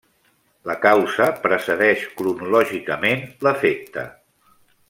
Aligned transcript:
La 0.69 0.75
causa 0.85 1.27
precedeix 1.43 2.07
cronològicament 2.21 3.25
l'efecte. 3.49 4.11